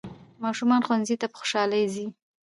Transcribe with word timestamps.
ماشومان 0.43 0.81
ښوونځي 0.87 1.15
ته 1.21 1.25
په 1.31 1.35
خوشحالۍ 1.39 1.83
ځي 1.93 2.05